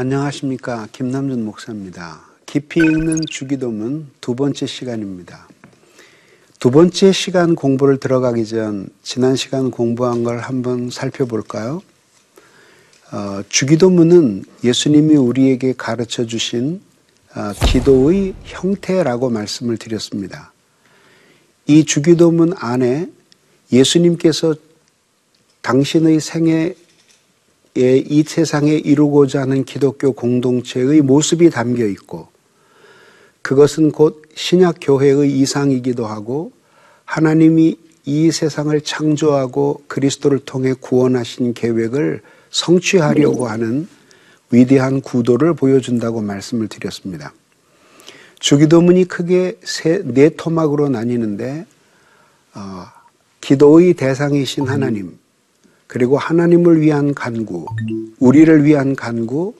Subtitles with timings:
[0.00, 0.86] 안녕하십니까.
[0.92, 2.20] 김남준 목사입니다.
[2.46, 5.48] 깊이 읽는 주기도문 두 번째 시간입니다.
[6.60, 11.82] 두 번째 시간 공부를 들어가기 전 지난 시간 공부한 걸 한번 살펴볼까요?
[13.10, 16.80] 어, 주기도문은 예수님이 우리에게 가르쳐 주신
[17.34, 20.52] 어, 기도의 형태라고 말씀을 드렸습니다.
[21.66, 23.10] 이 주기도문 안에
[23.72, 24.54] 예수님께서
[25.62, 26.76] 당신의 생애
[27.74, 32.28] 이 세상에 이루고자 하는 기독교 공동체의 모습이 담겨 있고
[33.42, 36.52] 그것은 곧 신약 교회의 이상이기도 하고
[37.04, 43.86] 하나님이 이 세상을 창조하고 그리스도를 통해 구원하신 계획을 성취하려고 하는
[44.50, 47.32] 위대한 구도를 보여준다고 말씀을 드렸습니다.
[48.40, 51.66] 주기도문이 크게 세, 네 토막으로 나뉘는데
[52.54, 52.84] 어,
[53.40, 55.18] 기도의 대상이신 하나님,
[55.88, 57.66] 그리고 하나님을 위한 간구,
[58.20, 59.54] 우리를 위한 간구,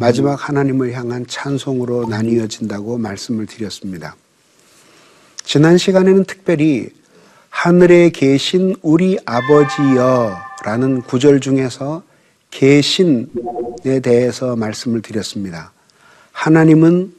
[0.00, 4.16] 마지막 하나님을 향한 찬송으로 나뉘어진다고 말씀을 드렸습니다.
[5.44, 6.88] 지난 시간에는 특별히
[7.50, 12.04] 하늘에 계신 우리 아버지여 라는 구절 중에서
[12.52, 13.26] 계신에
[14.02, 15.72] 대해서 말씀을 드렸습니다.
[16.30, 17.12] 하나님은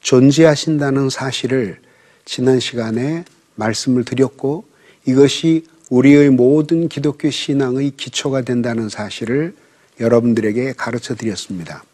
[0.00, 1.80] 존재하신다는 사실을
[2.24, 3.24] 지난 시간에
[3.56, 4.64] 말씀을 드렸고
[5.04, 9.54] 이것이 우리의 모든 기독교 신앙의 기초가 된다는 사실을
[10.00, 11.84] 여러분들에게 가르쳐 드렸습니다.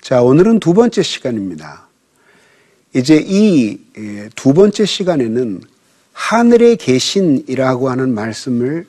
[0.00, 1.88] 자, 오늘은 두 번째 시간입니다.
[2.94, 3.78] 이제 이
[4.34, 5.60] 두 번째 시간에는
[6.12, 8.86] 하늘에 계신이라고 하는 말씀을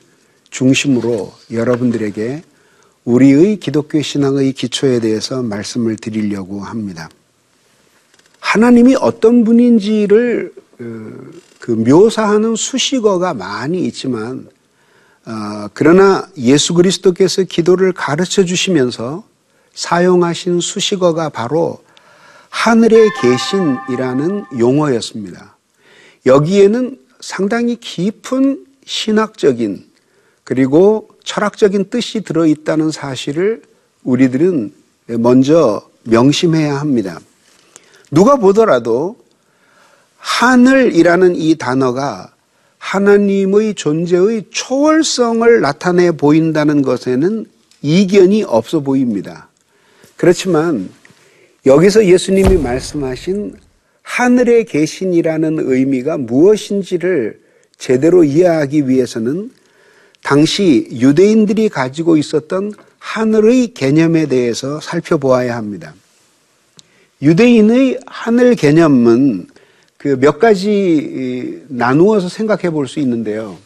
[0.50, 2.42] 중심으로 여러분들에게
[3.04, 7.10] 우리의 기독교 신앙의 기초에 대해서 말씀을 드리려고 합니다.
[8.40, 11.12] 하나님이 어떤 분인지를 어,
[11.64, 14.46] 그 묘사하는 수식어가 많이 있지만
[15.24, 19.24] 어, 그러나 예수 그리스도께서 기도를 가르쳐 주시면서
[19.72, 21.82] 사용하신 수식어가 바로
[22.50, 25.56] 하늘에 계신이라는 용어였습니다.
[26.26, 29.86] 여기에는 상당히 깊은 신학적인
[30.44, 33.62] 그리고 철학적인 뜻이 들어있다는 사실을
[34.02, 34.70] 우리들은
[35.18, 37.18] 먼저 명심해야 합니다.
[38.10, 39.23] 누가 보더라도
[40.24, 42.32] 하늘이라는 이 단어가
[42.78, 47.44] 하나님의 존재의 초월성을 나타내 보인다는 것에는
[47.82, 49.48] 이견이 없어 보입니다.
[50.16, 50.88] 그렇지만
[51.66, 53.56] 여기서 예수님이 말씀하신
[54.02, 57.38] 하늘에 계신이라는 의미가 무엇인지를
[57.76, 59.50] 제대로 이해하기 위해서는
[60.22, 65.94] 당시 유대인들이 가지고 있었던 하늘의 개념에 대해서 살펴보아야 합니다.
[67.20, 69.48] 유대인의 하늘 개념은
[70.04, 73.56] 그 몇 가지 나누어서 생각해 볼 수 있는데요.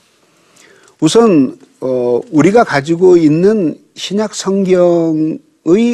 [1.01, 5.39] 우선 어, 우리가 가지고 있는 신약 성경의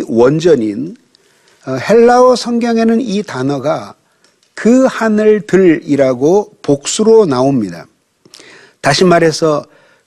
[0.07, 0.97] 원전인
[1.67, 3.95] 어, 헬라어 성경에는 이 단어가
[4.55, 7.87] 그 하늘들이라고 복수로 나옵니다.
[8.83, 9.65] 다시 말해서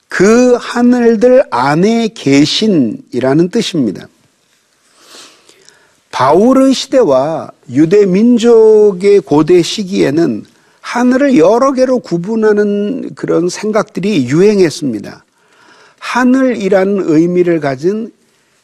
[0.08, 4.08] 그 하늘들 안에 계신이라는 뜻입니다.
[6.10, 10.44] 바울의 시대와 유대 민족의 고대 시기에는
[10.80, 15.24] 하늘을 여러 개로 구분하는 그런 생각들이 유행했습니다.
[15.98, 18.10] 하늘이라는 의미를 가진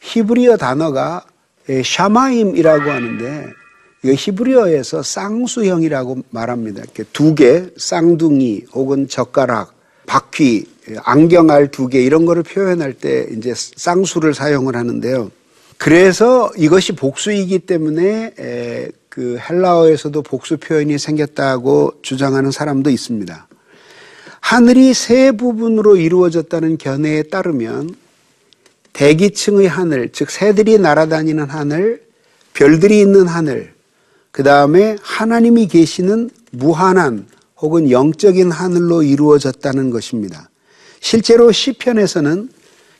[0.00, 1.24] 히브리어 단어가
[1.84, 3.46] 샤마임이라고 하는데
[4.04, 6.82] 히브리어에서 쌍수형이라고 말합니다.
[6.82, 9.74] 이렇게 두 개, 쌍둥이 혹은 젓가락,
[10.06, 10.66] 바퀴,
[11.02, 15.30] 안경알 두 개 이런 거를 표현할 때 이제 쌍수를 사용을 하는데요.
[15.84, 18.32] 그래서 이것이 복수이기 때문에
[19.10, 23.46] 그 헬라어에서도 복수 표현이 생겼다고 주장하는 사람도 있습니다.
[24.40, 27.94] 하늘이 세 부분으로 이루어졌다는 견해에 따르면
[28.94, 32.02] 대기층의 하늘, 즉 새들이 날아다니는 하늘,
[32.54, 33.74] 별들이 있는 하늘,
[34.30, 37.26] 그 다음에 하나님이 계시는 무한한
[37.58, 40.48] 혹은 영적인 하늘로 이루어졌다는 것입니다.
[41.00, 42.48] 실제로 시편에서는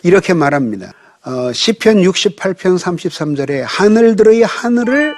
[0.03, 0.93] 이렇게 말합니다.
[1.27, 5.15] 어, 시편 68편 33절에 하늘들의 하늘을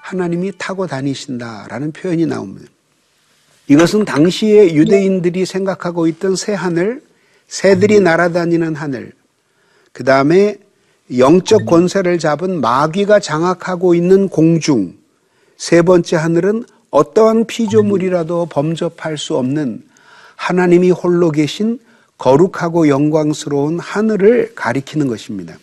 [0.00, 2.66] 하나님이 타고 다니신다라는 표현이 나옵니다.
[3.68, 7.02] 이것은 당시에 유대인들이 생각하고 있던 새 하늘,
[7.46, 9.12] 새들이 날아다니는 하늘,
[9.92, 10.56] 그 다음에
[11.14, 14.94] 영적 권세를 잡은 마귀가 장악하고 있는 공중,
[15.58, 19.84] 세 번째 하늘은 어떠한 피조물이라도 범접할 수 없는
[20.36, 21.78] 하나님이 홀로 계신
[22.20, 25.58] 거룩하고 영광스러운 하늘을 가리키는 것입니다.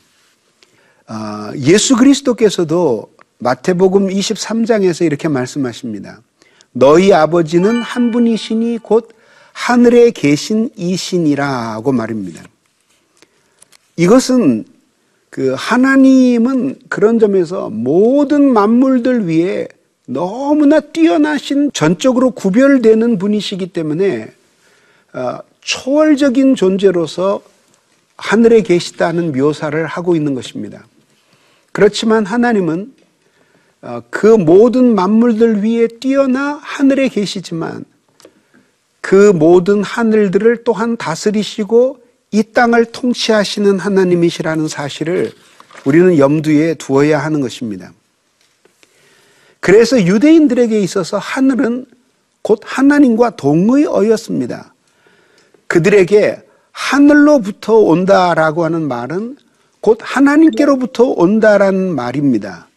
[1.06, 6.20] 아, 예수 그리스도께서도 마태복음 23장에서 이렇게 말씀하십니다.
[6.72, 9.10] 너희 아버지는 한 분이시니 곧
[9.54, 12.44] 하늘에 계신 이신이라고 말입니다.
[13.96, 14.66] 이것은
[15.30, 19.68] 그 하나님은 그런 점에서 모든 만물들 위에
[20.08, 24.32] 너무나 뛰어나신 전적으로 구별되는 분이시기 때문에
[25.14, 27.42] 어, 초월적인 존재로서
[28.16, 30.88] 하늘에 계시다는 묘사를 하고 있는 것입니다.
[31.74, 32.96] 그렇지만 하나님은
[33.82, 37.84] 어, 그 모든 만물들 위에 뛰어나 하늘에 계시지만
[39.02, 45.34] 그 모든 하늘들을 또한 다스리시고 이 땅을 통치하시는 하나님이시라는 사실을
[45.84, 47.92] 우리는 염두에 두어야 하는 것입니다.
[49.60, 51.86] 그래서 유대인들에게 있어서 하늘은
[52.42, 54.74] 곧 하나님과 동의 어였습니다.
[55.68, 56.42] 그들에게
[56.72, 59.38] 하늘로부터 온다라고 하는 말은
[59.82, 62.68] 곧 하나님께로부터 온다라는 말입니다.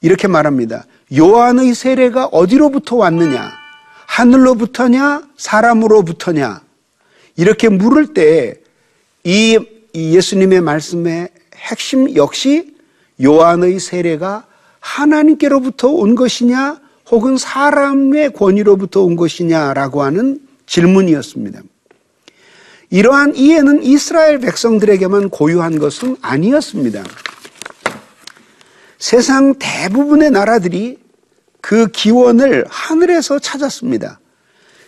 [0.00, 0.84] 이렇게 말합니다.
[1.16, 3.50] 요한의 세례가 어디로부터 왔느냐?
[4.06, 5.22] 하늘로부터냐?
[5.36, 6.62] 사람으로부터냐?
[7.36, 8.68] 이렇게 물을 때
[9.28, 9.58] 이
[9.94, 12.74] 예수님의 말씀의 핵심 역시
[13.22, 14.46] 요한의 세례가
[14.80, 21.60] 하나님께로부터 온 것이냐 혹은 사람의 권위로부터 온 것이냐라고 하는 질문이었습니다.
[22.90, 27.04] 이러한 이해는 이스라엘 백성들에게만 고유한 것은 아니었습니다.
[28.98, 30.98] 세상 대부분의 나라들이
[31.60, 34.20] 그 기원을 하늘에서 찾았습니다.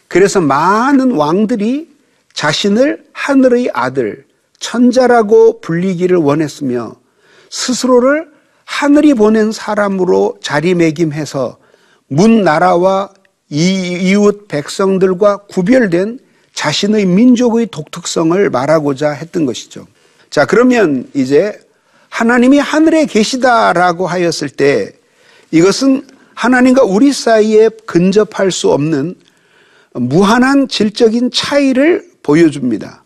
[0.09, 1.91] 그래서 많은 왕들이
[2.33, 4.25] 자신을 하늘의 아들,
[4.59, 6.97] 천자라고 불리기를 원했으며
[7.51, 8.31] 스스로를
[8.65, 11.59] 하늘이 보낸 사람으로 자리매김해서
[12.09, 13.11] 문 나라와
[13.51, 16.19] 이웃 백성들과 구별된
[16.61, 19.87] 자신의 민족의 독특성을 말하고자 했던 것이죠.
[20.29, 21.59] 자, 그러면 이제
[22.11, 24.93] 하나님이 하늘에 계시다라고 하였을 때
[25.53, 29.15] 이것은 하나님과 우리 사이에 근접할 수 없는
[29.95, 33.05] 무한한 질적인 차이를 보여줍니다.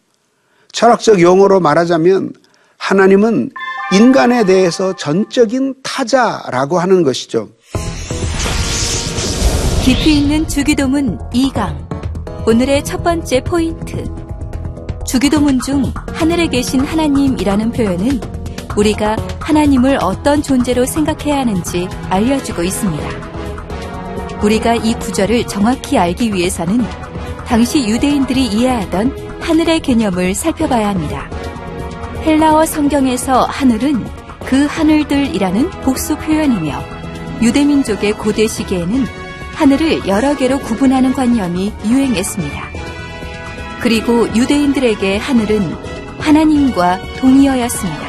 [0.73, 2.33] 철학적 용어로 말하자면
[2.77, 3.53] 하나님은
[3.93, 7.51] 인간에 대해서 전적인 타자라고 하는 것이죠.
[9.85, 12.04] 깊이 있는 주기도문 2강.
[12.46, 14.05] 오늘의 첫 번째 포인트.
[15.06, 15.82] 주기도문 중
[16.12, 18.20] 하늘에 계신 하나님이라는 표현은
[18.76, 23.08] 우리가 하나님을 어떤 존재로 생각해야 하는지 알려주고 있습니다.
[24.43, 26.85] 우리가 이 구절을 정확히 알기 위해서는
[27.46, 31.31] 당시 유대인들이 이해하던 하늘의 개념을 살펴봐야 합니다.
[32.26, 34.05] 헬라어 성경에서 하늘은
[34.44, 36.79] 그 하늘들이라는 복수 표현이며
[37.41, 39.24] 유대민족의 고대 시기에는
[39.55, 42.69] 하늘을 여러 개로 구분하는 관념이 유행했습니다.
[43.81, 45.61] 그리고 유대인들에게 하늘은
[46.19, 48.03] 하나님과 동의어였습니다.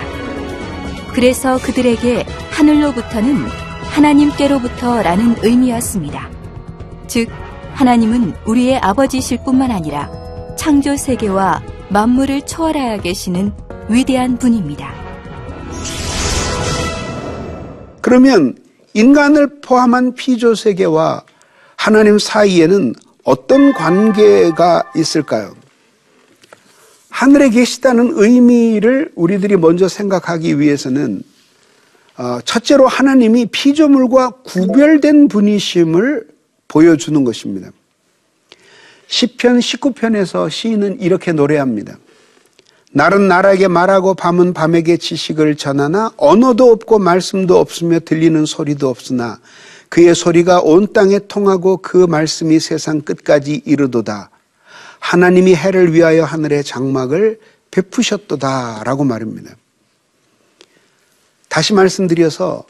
[1.13, 3.45] 그래서 그들에게 하늘로부터는
[3.89, 6.29] 하나님께로부터라는 의미였습니다.
[7.07, 7.29] 즉,
[7.73, 10.09] 하나님은 우리의 아버지실 뿐만 아니라
[10.57, 13.53] 창조 세계와 만물을 초월하여 계시는
[13.89, 14.93] 위대한 분입니다.
[18.01, 18.55] 그러면
[18.93, 21.23] 인간을 포함한 피조 세계와
[21.85, 25.55] 하나님 사이에는 어떤 관계가 있을까요?
[27.11, 31.21] 하늘에 계시다는 의미를 우리들이 먼저 생각하기 위해서는
[32.17, 36.27] 어, 첫째로 하나님이 피조물과 구별된 분이심을
[36.67, 37.69] 보여주는 것입니다.
[39.05, 41.99] 시편 19편에서 시인은 이렇게 노래합니다.
[42.93, 49.39] 날은 나라에게 말하고 밤은 밤에게 지식을 전하나 언어도 없고 말씀도 없으며 들리는 소리도 없으나
[49.89, 54.29] 그의 소리가 온 땅에 통하고 그 말씀이 세상 끝까지 이르도다.
[54.99, 57.39] 하나님이 해를 위하여 하늘의 장막을
[57.71, 58.83] 베푸셨도다.
[58.85, 59.55] 라고 말입니다.
[61.49, 62.65] 다시 말씀드려서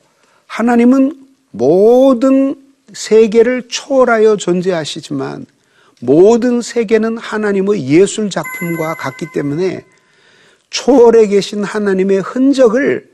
[0.48, 2.62] 하나님은 모든
[2.94, 5.46] 세계를 초월하여 존재하시지만
[6.02, 9.86] 모든 세계는 하나님의 예술 작품과 같기 때문에
[10.70, 13.10] 초월에 계신 하나님의 흔적을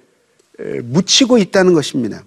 [0.83, 2.23] 묻히고 있다는 것입니다.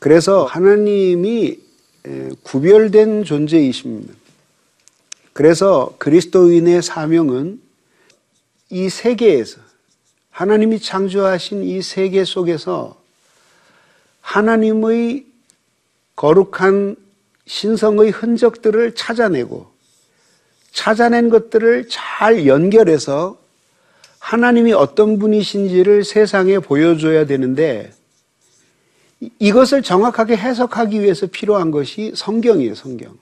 [0.00, 1.58] 그래서 하나님이
[2.42, 4.14] 구별된 존재이십니다.
[5.32, 7.60] 그래서 그리스도인의 사명은
[8.70, 9.60] 이 세계에서
[10.30, 12.98] 하나님이 창조하신 이 세계 속에서
[14.22, 15.26] 하나님의
[16.16, 16.96] 거룩한
[17.46, 19.70] 신성의 흔적들을 찾아내고
[20.72, 23.38] 찾아낸 것들을 잘 연결해서
[24.18, 27.92] 하나님이 어떤 분이신지를 세상에 보여줘야 되는데
[29.38, 33.16] 이것을 정확하게 해석하기 위해서 필요한 것이 성경이에요, 성경.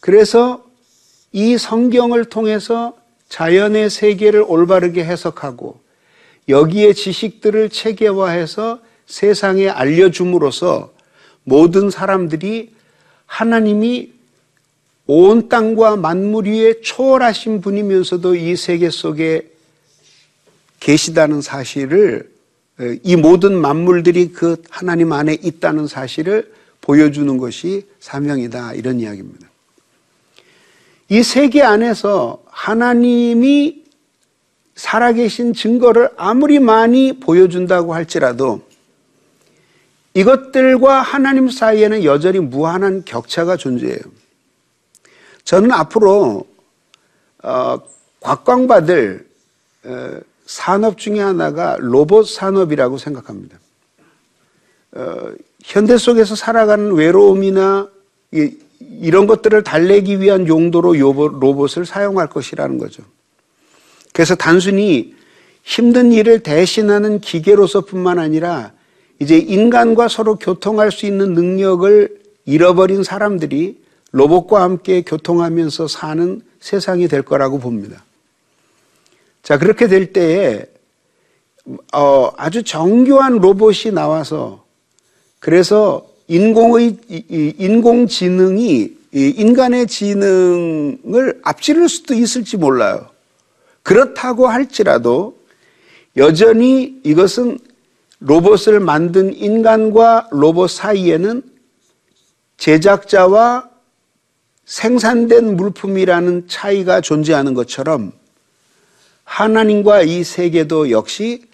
[0.00, 0.64] 그래서
[1.32, 2.96] 이 성경을 통해서
[3.28, 5.78] 자연의 세계를 올바르게 해석하고
[6.48, 10.92] 여기에 지식들을 체계화해서 세상에 알려줌으로써
[11.44, 12.74] 모든 사람들이
[13.26, 14.12] 하나님이
[15.06, 19.50] 온 땅과 만물 위에 초월하신 분이면서도 이 세계 속에
[20.80, 22.37] 계시다는 사실을 어,
[23.02, 29.48] 이 모든 만물들이 그 하나님 안에 있다는 사실을 보여주는 것이 사명이다 이런 이야기입니다.
[31.08, 33.84] 이 세계 안에서 하나님이
[34.76, 38.62] 살아계신 증거를 아무리 많이 보여준다고 할지라도
[40.14, 43.98] 이것들과 하나님 사이에는 여전히 무한한 격차가 존재해요.
[45.44, 46.46] 저는 앞으로
[47.42, 47.78] 어,
[48.20, 49.26] 곽광받을
[49.84, 53.58] 어, 산업 중에 하나가 로봇 산업이라고 생각합니다.
[54.92, 57.86] 어, 현대 속에서 살아가는 외로움이나
[58.32, 63.02] 이, 이런 것들을 달래기 위한 용도로 로봇을 사용할 것이라는 거죠.
[64.14, 65.14] 그래서 단순히
[65.64, 68.72] 힘든 일을 대신하는 기계로서뿐만 아니라
[69.18, 77.20] 이제 인간과 서로 교통할 수 있는 능력을 잃어버린 사람들이 로봇과 함께 교통하면서 사는 세상이 될
[77.20, 78.02] 거라고 봅니다.
[79.48, 80.66] 자, 그렇게 될 때에
[81.94, 84.62] 어, 아주 정교한 로봇이 나와서
[85.38, 93.08] 그래서 인공의 인공지능이 이 인간의 지능을 앞지를 수도 있을지 몰라요.
[93.82, 95.38] 그렇다고 할지라도
[96.18, 97.58] 여전히 이것은
[98.20, 101.42] 로봇을 만든 인간과 로봇 사이에는
[102.58, 103.70] 제작자와
[104.66, 108.12] 생산된 물품이라는 차이가 존재하는 것처럼
[109.28, 111.44] 하나님과 이 세계도 역시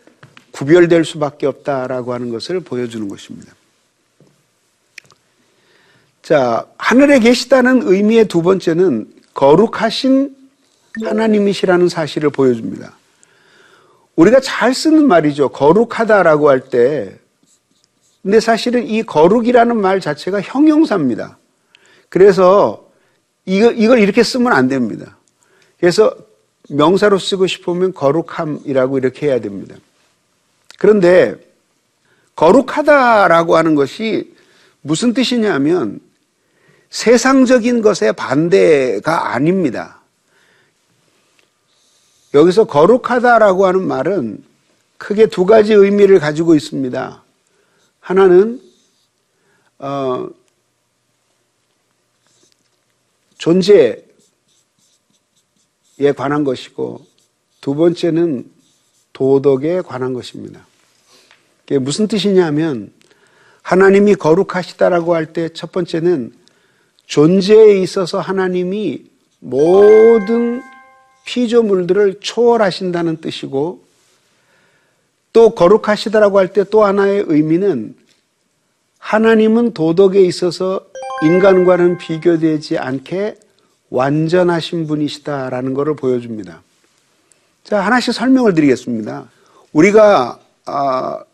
[0.53, 3.53] 구별될 수밖에 없다라고 하는 것을 보여주는 것입니다.
[6.23, 10.35] 자, 하늘에 계시다는 의미의 두 번째는 거룩하신
[11.03, 12.97] 하나님이시라는 사실을 보여줍니다.
[14.15, 15.49] 우리가 잘 쓰는 말이죠.
[15.49, 17.19] 거룩하다라고 할 때.
[18.23, 21.37] 근데 사실은 이 거룩이라는 말 자체가 형용사입니다.
[22.09, 22.89] 그래서
[23.45, 25.19] 이거, 이걸 이렇게 쓰면 안 됩니다.
[25.79, 26.17] 그래서
[26.69, 29.77] 명사로 쓰고 싶으면 거룩함이라고 이렇게 해야 됩니다.
[30.79, 31.37] 그런데
[32.37, 34.35] 거룩하다라고 하는 것이
[34.81, 36.01] 무슨 뜻이냐면
[36.91, 40.01] 세상적인 것의 반대가 아닙니다.
[42.35, 44.45] 여기서 거룩하다라고 하는 말은
[44.99, 47.23] 크게 두 가지 의미를 가지고 있습니다.
[48.01, 48.61] 하나는
[49.79, 50.29] 어,
[53.39, 54.05] 존재
[56.01, 57.05] 에 관한 것이고
[57.61, 58.51] 두 번째는
[59.13, 60.67] 도덕에 관한 것입니다.
[61.61, 62.93] 그게 무슨 뜻이냐면
[63.63, 66.33] 하나님이 거룩하시다라고 할 때 첫 번째는
[67.07, 69.05] 존재에 있어서 하나님이
[69.41, 70.63] 모든
[71.27, 73.85] 피조물들을 초월하신다는 뜻이고
[75.33, 77.95] 또 거룩하시다라고 할 때 또 하나의 의미는
[78.99, 80.87] 하나님은 도덕에 있어서
[81.23, 83.37] 인간과는 비교되지 않게
[83.95, 86.63] 완전하신 분이시다라는 것을 보여줍니다.
[87.63, 89.31] 자, 하나씩 설명을 드리겠습니다.
[89.73, 91.25] 우리가 아,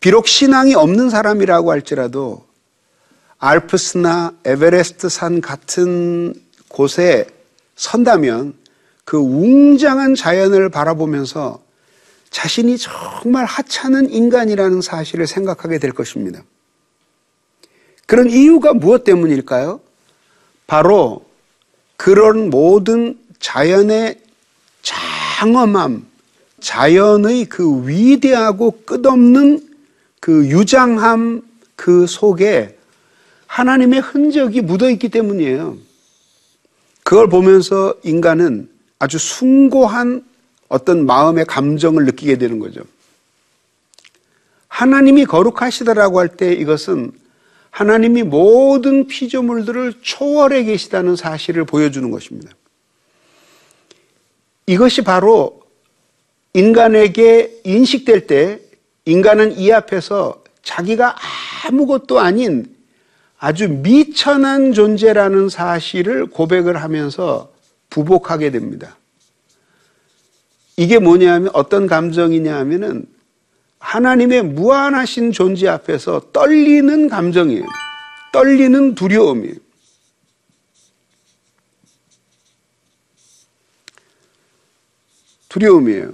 [0.00, 2.44] 비록 신앙이 없는 사람이라고 할지라도
[3.38, 6.34] 알프스나 에베레스트 산 같은
[6.68, 7.26] 곳에
[7.76, 8.54] 선다면
[9.04, 11.60] 그 웅장한 자연을 바라보면서
[12.30, 16.42] 자신이 정말 하찮은 인간이라는 사실을 생각하게 될 것입니다.
[18.06, 19.80] 그런 이유가 무엇 때문일까요?
[20.66, 21.24] 바로
[22.02, 24.18] 그런 모든 자연의
[24.82, 26.04] 장엄함,
[26.58, 29.60] 자연의 그 위대하고 끝없는
[30.18, 31.42] 그 유장함
[31.76, 32.76] 그 속에
[33.46, 35.76] 하나님의 흔적이 묻어 있기 때문이에요.
[37.04, 38.68] 그걸 보면서 인간은
[38.98, 40.24] 아주 숭고한
[40.66, 42.80] 어떤 마음의 감정을 느끼게 되는 거죠.
[44.66, 47.12] 하나님이 거룩하시다라고 할 때 이것은
[47.72, 52.52] 하나님이 모든 피조물들을 초월해 계시다는 사실을 보여주는 것입니다.
[54.66, 55.62] 이것이 바로
[56.52, 58.60] 인간에게 인식될 때
[59.06, 61.16] 인간은 이 앞에서 자기가
[61.64, 62.76] 아무것도 아닌
[63.38, 67.50] 아주 미천한 존재라는 사실을 고백을 하면서
[67.88, 68.96] 부복하게 됩니다.
[70.76, 73.06] 이게 뭐냐면 어떤 감정이냐 하면은
[73.82, 77.64] 하나님의 무한하신 존재 앞에서 떨리는 감정이에요.
[78.32, 79.54] 떨리는 두려움이에요.
[85.48, 86.12] 두려움이에요.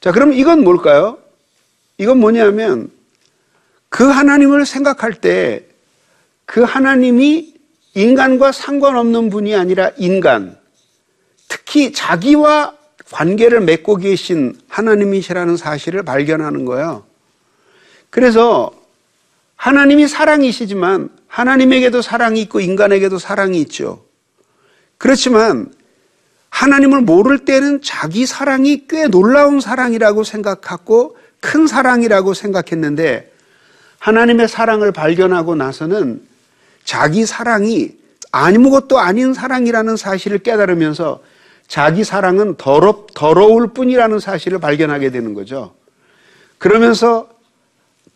[0.00, 1.18] 자, 그럼 이건 뭘까요?
[1.98, 2.92] 이건 뭐냐면
[3.88, 5.66] 그 하나님을 생각할 때
[6.46, 7.54] 그 하나님이
[7.94, 10.56] 인간과 상관없는 분이 아니라 인간,
[11.48, 12.74] 특히 자기와
[13.10, 17.04] 관계를 맺고 계신 하나님이시라는 사실을 발견하는 거예요.
[18.10, 18.72] 그래서
[19.56, 24.04] 하나님이 사랑이시지만 하나님에게도 사랑이 있고 인간에게도 사랑이 있죠.
[24.98, 25.72] 그렇지만
[26.50, 33.30] 하나님을 모를 때는 자기 사랑이 꽤 놀라운 사랑이라고 생각하고 큰 사랑이라고 생각했는데
[33.98, 36.22] 하나님의 사랑을 발견하고 나서는
[36.84, 37.90] 자기 사랑이
[38.32, 41.20] 아무것도 아닌 사랑이라는 사실을 깨달으면서
[41.68, 45.74] 자기 사랑은 더럽, 더러울 뿐이라는 사실을 발견하게 되는 거죠.
[46.58, 47.28] 그러면서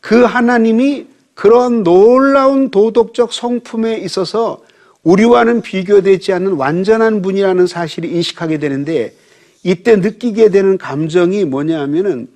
[0.01, 4.63] 그 하나님이 그런 놀라운 도덕적 성품에 있어서
[5.03, 9.15] 우리와는 비교되지 않는 완전한 분이라는 사실을 인식하게 되는데
[9.63, 12.29] 이때 느끼게 되는 감정이 뭐냐 하면은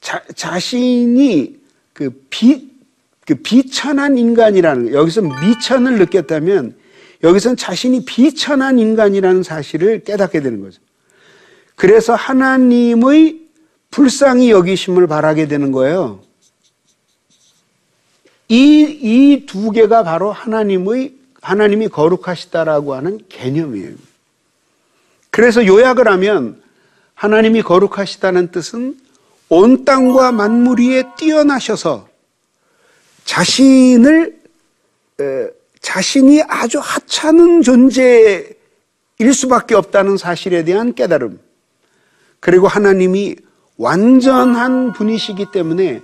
[0.00, 1.58] 자, 자신이
[1.92, 2.70] 그 비,
[3.26, 6.74] 그 비천한 인간이라는, 여기서 미천을 느꼈다면
[7.22, 10.80] 여기서는 자신이 비천한 인간이라는 사실을 깨닫게 되는 거죠.
[11.76, 13.40] 그래서 하나님의
[13.90, 16.22] 불쌍히 여기심을 바라게 되는 거예요.
[18.48, 23.94] 이, 이 두 개가 바로 하나님의, 하나님이 거룩하시다라고 하는 개념이에요.
[25.30, 26.60] 그래서 요약을 하면
[27.14, 28.98] 하나님이 거룩하시다는 뜻은
[29.48, 32.08] 온 땅과 만물 위에 뛰어나셔서
[33.24, 34.40] 자신을
[35.20, 35.48] 에,
[35.80, 38.54] 자신이 아주 하찮은 존재일
[39.32, 41.40] 수밖에 없다는 사실에 대한 깨달음.
[42.38, 43.36] 그리고 하나님이
[43.76, 46.02] 완전한 분이시기 때문에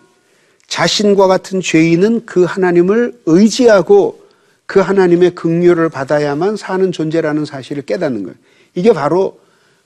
[0.67, 4.27] 자신과 같은 죄인은 그 하나님을 의지하고
[4.67, 8.37] 그 하나님의 긍휼을 받아야만 사는 존재라는 사실을 깨닫는 거예요.
[8.75, 9.39] 이게 바로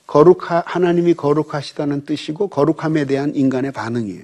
[0.07, 4.23] 거룩하 하나님이 거룩하시다는 뜻이고 거룩함에 대한 인간의 반응이에요.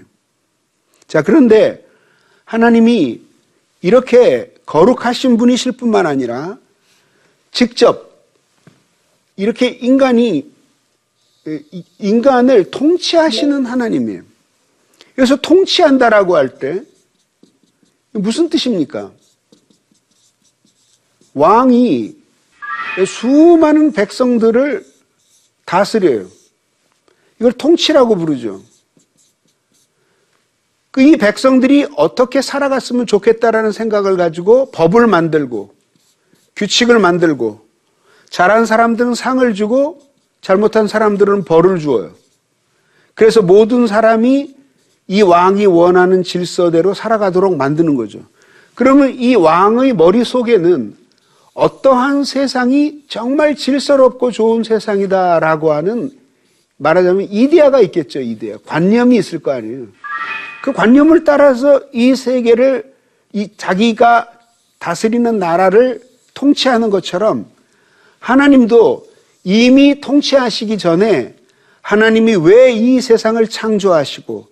[1.07, 1.85] 자, 그런데
[2.43, 3.21] 하나님이
[3.81, 6.59] 이렇게 거룩하신 분이실 뿐만 아니라
[7.51, 8.27] 직접
[9.35, 10.51] 이렇게 인간이
[11.97, 14.21] 인간을 통치하시는 하나님이에요.
[15.15, 16.83] 그래서 통치한다라고 할 때
[18.11, 19.11] 무슨 뜻입니까?
[21.33, 22.15] 왕이
[23.07, 24.85] 수많은 백성들을
[25.65, 26.27] 다스려요.
[27.39, 28.61] 이걸 통치라고 부르죠.
[30.97, 35.75] 그이 백성들이 어떻게 살아갔으면 좋겠다라는 생각을 가지고 법을 만들고
[36.55, 37.61] 규칙을 만들고
[38.31, 40.01] 잘한 사람들은 상을 주고
[40.41, 42.13] 잘못한 사람들은 벌을 주어요.
[43.13, 44.55] 그래서 모든 사람이
[45.05, 48.21] 이 왕이 원하는 질서대로 살아가도록 만드는 거죠.
[48.73, 50.97] 그러면 이 왕의 머릿속에는
[51.53, 56.09] 어떠한 세상이 정말 질서롭고 좋은 세상이다라고 하는
[56.77, 58.57] 말하자면 이데아가 있겠죠, 이데아.
[58.65, 59.85] 관념이 있을 거 아니에요.
[60.61, 62.93] 그 관념을 따라서 이 세계를
[63.33, 64.31] 이 자기가
[64.79, 66.01] 다스리는 나라를
[66.33, 67.45] 통치하는 것처럼
[68.19, 69.07] 하나님도
[69.43, 71.35] 이미 통치하시기 전에
[71.81, 74.47] 하나님이 왜 이 세상을 창조하시고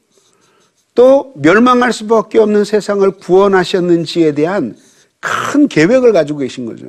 [0.96, 4.78] 또 멸망할 수밖에 없는 세상을 구원하셨는지에 대한
[5.20, 6.86] 큰 계획을 가지고 계신 거죠.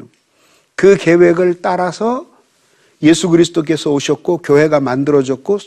[0.76, 2.26] 그 계획을 따라서
[3.02, 5.58] 예수 그리스도께서 오셨고 교회가 만들어졌고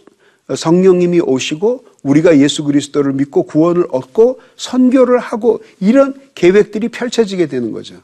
[0.55, 8.01] 성령님이 오시고 우리가 예수 그리스도를 믿고 구원을 얻고 선교를 하고 이런 계획들이 펼쳐지게 되는 거죠.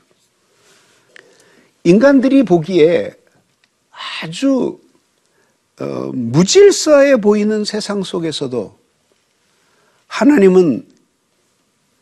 [1.84, 3.13] 인간들이 보기에
[4.21, 4.79] 아주
[5.79, 8.77] 어, 무질서해 보이는 세상 속에서도
[10.08, 10.86] 하나님은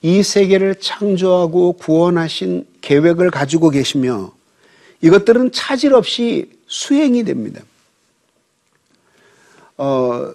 [0.04, 4.34] 이 세계를 창조하고 구원하신 계획을 가지고 계시며
[5.02, 7.62] 이것들은 차질 없이 수행이 됩니다.
[9.78, 10.34] 어,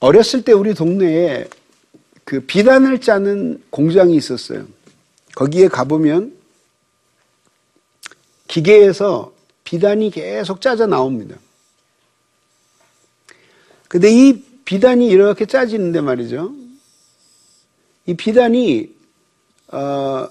[0.00, 1.48] 어렸을 때 우리 동네에
[2.24, 4.66] 그 비단을 짜는 공장이 있었어요.
[5.34, 6.36] 거기에 가보면
[8.48, 9.32] 기계에서
[9.64, 11.36] 비단이 계속 짜져 나옵니다.
[13.88, 16.54] 근데 이 비단이 이렇게 짜지는데 말이죠.
[18.06, 18.94] 이 비단이
[19.68, 20.28] 어,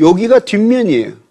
[0.00, 1.23] 여기가 뒷면이에요.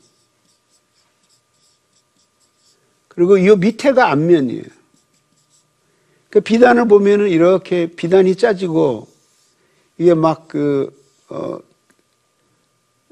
[3.16, 4.64] 그리고 이 밑에가 앞면이에요.
[6.30, 9.08] 그 비단을 보면은 이렇게 비단이 짜지고
[9.98, 10.92] 이게 막 그,
[11.30, 11.60] 어,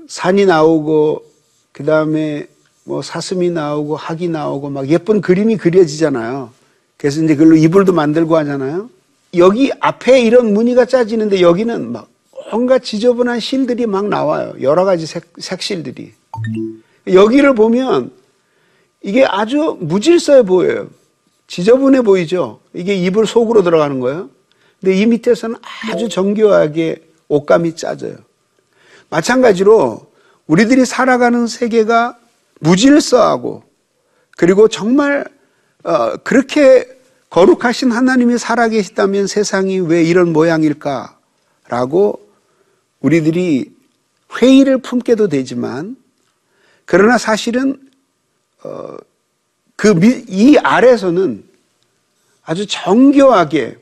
[0.08, 1.24] 산이 나오고
[1.72, 2.48] 그 다음에
[2.84, 6.52] 뭐 사슴이 나오고 학이 나오고 막 예쁜 그림이 그려지잖아요.
[6.98, 8.90] 그래서 이제 그걸로 이불도 만들고 하잖아요.
[9.36, 12.10] 여기 앞에 이런 무늬가 짜지는데 여기는 막
[12.52, 14.54] 온갖 지저분한 실들이 막 나와요.
[14.62, 16.12] 여러 가지 색, 색실들이.
[17.08, 18.12] 여기를 보면
[19.02, 20.90] 이게 아주 무질서해 보여요.
[21.48, 22.60] 지저분해 보이죠?
[22.74, 24.30] 이게 이불 속으로 들어가는 거예요.
[24.80, 25.58] 근데 이 밑에서는
[25.92, 28.16] 아주 정교하게 옷감이 짜져요.
[29.10, 30.12] 마찬가지로
[30.48, 32.18] 우리들이 살아가는 세계가
[32.60, 33.64] 무질서하고
[34.38, 35.26] 그리고 정말
[35.84, 36.88] 어, 그렇게
[37.30, 42.20] 거룩하신 하나님이 살아계시다면 세상이 왜 이런 모양일까라고
[43.00, 43.72] 우리들이
[44.42, 45.96] 회의를 품게도 되지만
[46.86, 47.80] 그러나 사실은
[48.64, 48.98] 어,
[49.76, 51.44] 그이 아래서는
[52.44, 53.78] 아주 정교하게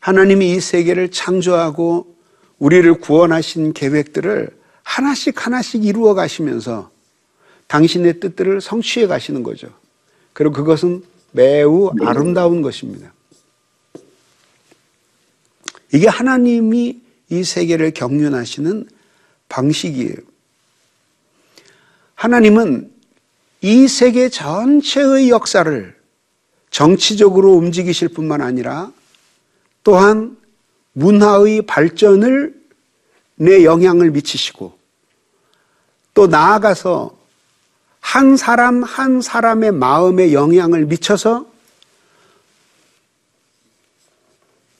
[0.00, 2.14] 하나님이 이 세계를 창조하고
[2.58, 4.50] 우리를 구원하신 계획들을
[4.82, 6.90] 하나씩 하나씩 이루어 가시면서
[7.66, 9.68] 당신의 뜻들을 성취해 가시는 거죠.
[10.32, 13.12] 그리고 그것은 매우 아름다운 것입니다.
[15.92, 18.88] 이게 하나님이 이 세계를 경륜하시는
[19.48, 20.16] 방식이에요.
[22.14, 22.95] 하나님은
[23.66, 25.96] 이 세계 전체의 역사를
[26.70, 28.92] 정치적으로 움직이실 뿐만 아니라
[29.82, 30.36] 또한
[30.92, 32.54] 문화의 발전을
[33.34, 34.78] 내 영향을 미치시고
[36.14, 37.18] 또 나아가서
[37.98, 41.50] 한 사람 한 사람의 마음에 영향을 미쳐서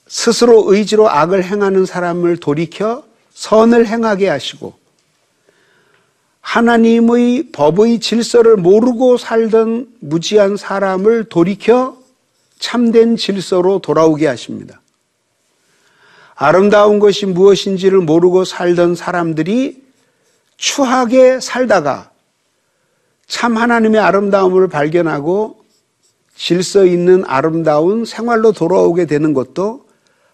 [0.07, 4.79] 스스로 의지로 악을 행하는 사람을 돌이켜 선을 행하게 하시고
[6.47, 11.97] 하나님의 법의 질서를 모르고 살던 무지한 사람을 돌이켜
[12.57, 14.79] 참된 질서로 돌아오게 하십니다.
[16.35, 19.83] 아름다운 것이 무엇인지를 모르고 살던 사람들이
[20.55, 22.11] 추하게 살다가
[23.27, 25.61] 참 하나님의 아름다움을 발견하고
[26.37, 29.85] 질서 있는 아름다운 생활로 돌아오게 되는 것도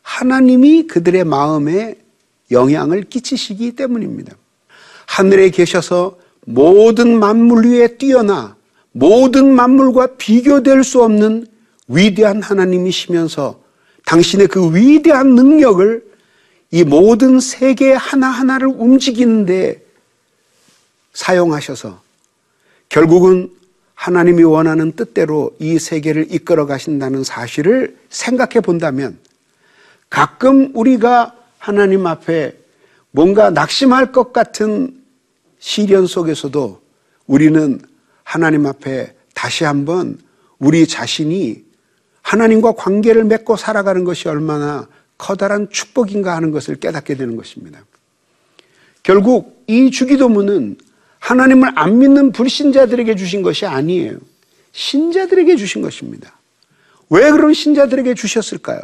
[0.04, 1.95] 하나님이 그들의 마음에
[2.52, 4.36] 영향을 끼치시기 때문입니다.
[5.05, 8.55] 하늘에 계셔서 모든 만물 위에 뛰어나
[8.91, 11.47] 모든 만물과 비교될 수 없는
[11.87, 13.59] 위대한 하나님이시면서
[14.05, 16.03] 당신의 그 위대한 능력을
[16.71, 19.83] 이 모든 세계 하나하나를 움직이는데
[21.13, 22.01] 사용하셔서
[22.89, 23.51] 결국은
[23.95, 29.17] 하나님이 원하는 뜻대로 이 세계를 이끌어 가신다는 사실을 생각해 본다면
[30.09, 32.62] 가끔 우리가 하나님 앞에
[33.15, 34.99] 뭔가 낙심할 것 같은
[35.60, 36.82] 시련 속에서도
[37.28, 37.80] 우리는
[38.23, 40.17] 하나님 앞에 다시 한번
[40.58, 41.63] 우리 자신이
[42.23, 44.88] 하나님과 관계를 맺고 살아가는 것이 얼마나
[45.19, 47.86] 커다란 축복인가 하는 것을 깨닫게 되는 것입니다.
[49.04, 50.78] 결국 이 주기도문은
[51.19, 54.17] 하나님을 안 믿는 불신자들에게 주신 것이 아니에요.
[54.71, 56.36] 신자들에게 주신 것입니다.
[57.12, 58.82] 왜 그런 신자들에게 주셨을까요?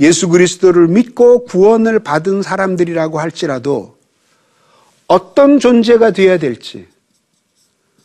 [0.00, 3.96] 예수 그리스도를 믿고 구원을 받은 사람들이라고 할지라도
[5.06, 6.86] 어떤 존재가 되어야 될지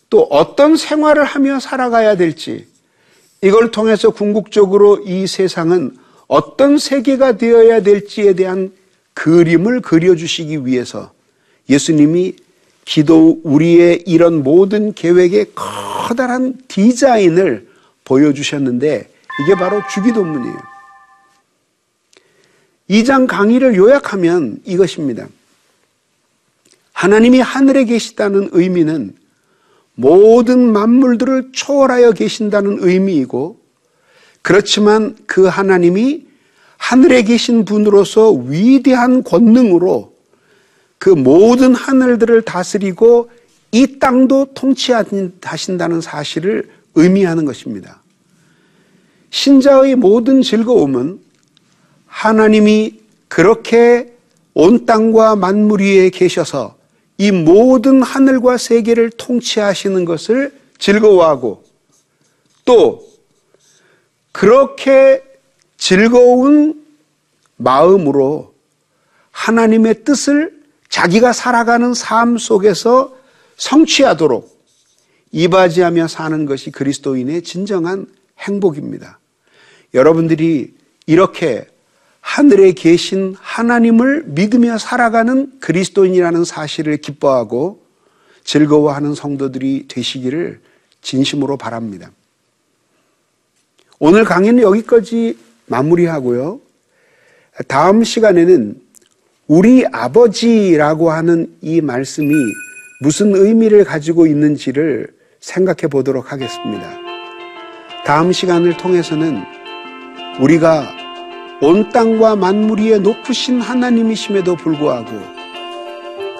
[0.09, 2.67] 또 어떤 생활을 하며 살아가야 될지
[3.41, 8.71] 이걸 통해서 궁극적으로 이 세상은 어떤 세계가 되어야 될지에 대한
[9.13, 11.11] 그림을 그려주시기 위해서
[11.69, 12.35] 예수님이
[12.85, 17.67] 기도 우리의 이런 모든 계획의 커다란 디자인을
[18.05, 19.09] 보여주셨는데
[19.43, 20.72] 이게 바로 주기도문이에요.
[22.89, 25.27] 2장 강의를 요약하면 이것입니다.
[26.91, 29.15] 하나님이 하늘에 계시다는 의미는
[29.95, 33.59] 모든 만물들을 초월하여 계신다는 의미이고
[34.41, 36.25] 그렇지만 그 하나님이
[36.77, 40.13] 하늘에 계신 분으로서 위대한 권능으로
[40.97, 43.29] 그 모든 하늘들을 다스리고
[43.71, 48.01] 이 땅도 통치하신다는 사실을 의미하는 것입니다.
[49.29, 51.22] 신자의 모든 즐거움은
[52.13, 54.13] 하나님이 그렇게
[54.53, 56.77] 온 땅과 만물 위에 계셔서
[57.17, 61.63] 이 모든 하늘과 세계를 통치하시는 것을 즐거워하고
[62.65, 63.05] 또
[64.31, 65.23] 그렇게
[65.77, 66.85] 즐거운
[67.57, 68.53] 마음으로
[69.31, 73.15] 하나님의 뜻을 자기가 살아가는 삶 속에서
[73.57, 74.53] 성취하도록
[75.31, 78.05] 이바지하며 사는 것이 그리스도인의 진정한
[78.37, 79.19] 행복입니다.
[79.95, 80.75] 여러분들이
[81.07, 81.72] 이렇게
[82.23, 87.83] 하늘에 계신 하나님을 믿으며 살아가는 그리스도인이라는 사실을 기뻐하고
[88.45, 90.61] 즐거워하는 성도들이 되시기를
[91.01, 92.11] 진심으로 바랍니다.
[93.99, 96.61] 오늘 강의는 여기까지 마무리하고요.
[97.67, 98.81] 다음 시간에는
[99.47, 102.33] 우리 아버지라고 하는 이 말씀이
[103.01, 106.89] 무슨 의미를 가지고 있는지를 생각해 보도록 하겠습니다.
[108.05, 109.43] 다음 시간을 통해서는
[110.39, 111.02] 우리가
[111.63, 115.09] 온 땅과 만물 위에 높으신 하나님이심에도 불구하고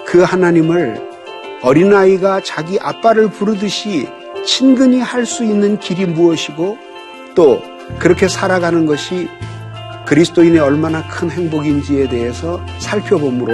[0.05, 1.01] 그 하나님을
[1.61, 4.05] 어린아이가 자기 아빠를 부르듯이
[4.45, 6.77] 친근히 할 수 있는 길이 무엇이고
[7.35, 7.63] 또
[7.99, 9.29] 그렇게 살아가는 것이
[10.05, 13.53] 그리스도인의 얼마나 큰 행복인지에 대해서 살펴보므로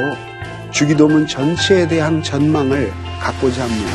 [0.72, 3.92] 주기도문 전체에 대한 전망을 갖고자 합니다.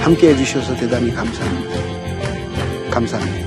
[0.00, 2.90] 함께 해주셔서 대단히 감사합니다.
[2.90, 3.45] 감사합니다.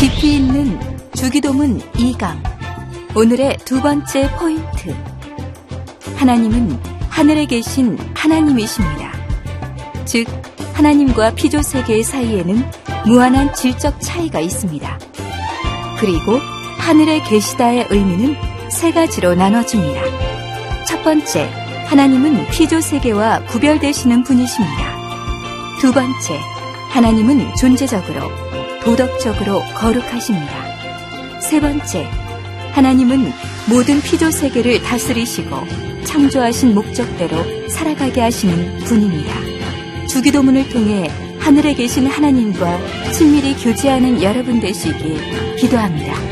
[0.00, 0.80] 깊이 있는
[1.14, 2.42] 주기도문 2강.
[3.14, 4.96] 오늘의 두 번째 포인트.
[6.16, 9.12] 하나님은 하늘에 계신 하나님이십니다.
[10.06, 10.26] 즉,
[10.72, 12.64] 하나님과 피조 세계 사이에는
[13.04, 14.98] 무한한 질적 차이가 있습니다.
[15.98, 16.38] 그리고
[16.78, 18.36] 하늘에 계시다의 의미는
[18.70, 20.00] 세 가지로 나눠집니다.
[20.86, 21.42] 첫 번째,
[21.88, 24.96] 하나님은 피조 세계와 구별되시는 분이십니다.
[25.78, 26.40] 두 번째,
[26.88, 28.49] 하나님은 존재적으로,
[28.84, 31.40] 도덕적으로 거룩하십니다.
[31.40, 32.08] 세 번째,
[32.72, 33.32] 하나님은
[33.68, 35.56] 모든 피조 세계를 다스리시고
[36.04, 39.34] 창조하신 목적대로 살아가게 하시는 분입니다.
[40.08, 46.29] 주기도문을 통해 하늘에 계신 하나님과 친밀히 교제하는 여러분 되시길 기도합니다.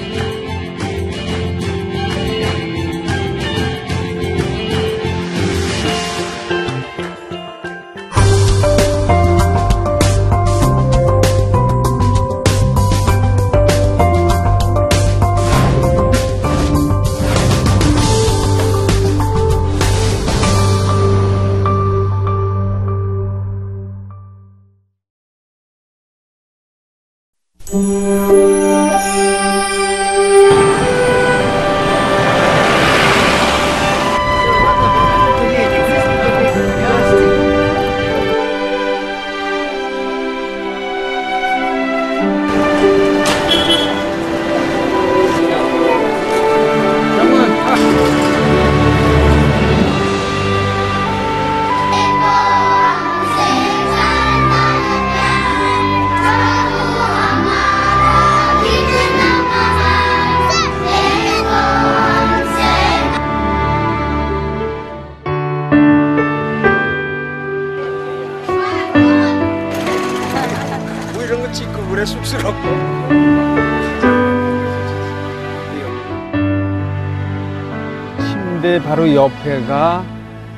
[78.59, 80.05] 침대 바로 옆에가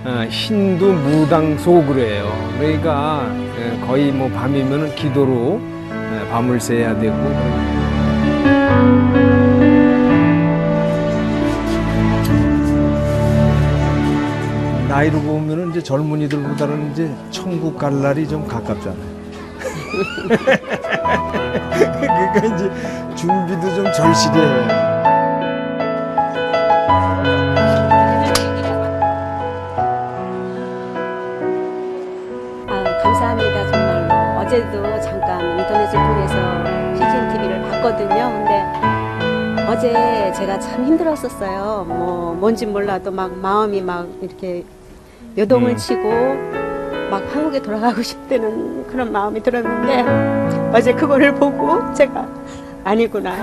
[0.04, 2.32] 어, 힌두 무당 소그래요.
[2.58, 7.14] 그러니까 어, 거의 뭐 밤이면 기도로 어, 밤을 새야 되고
[14.88, 19.20] 나이로 보면은 이제 젊은이들보다는 이제 천국 갈 날이 좀 가깝잖아요.
[22.00, 22.70] 그러니까 이제
[23.14, 24.89] 준비도 좀 절실해요.
[37.80, 38.08] 봤거든요.
[38.08, 41.84] 근데 어제 제가 참 힘들었었어요.
[41.88, 44.64] 뭐 뭔지 몰라도 막 마음이 막 이렇게
[45.36, 45.76] 요동을 음.
[45.76, 46.10] 치고
[47.10, 52.28] 막 한국에 돌아가고 싶다는 그런 마음이 들었는데 어제 그거를 보고 제가
[52.84, 53.34] 아니구나.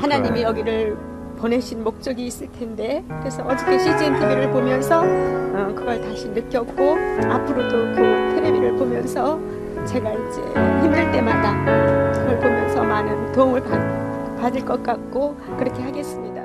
[0.00, 0.42] 하나님이.
[0.42, 0.96] 여기를
[1.38, 6.96] 보내신 목적이 있을 텐데 그래서 어저께 CGN TV를 보면서 어, 그걸 다시 느꼈고
[7.30, 9.38] 앞으로도 그 텔레비를 보면서
[9.86, 10.42] 제가 이제
[10.82, 11.64] 힘들 때마다
[12.12, 16.35] 그걸 보면서 많은 도움을 받, 받을 것 같고 그렇게 하겠습니다.